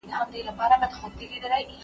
ویاړمنه 0.07 1.75